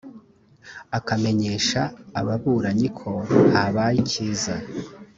akamenyesha 0.97 1.81
ababuranyi 2.19 2.87
ko 2.99 3.11
habaye 3.53 3.97
ikiza 4.03 4.55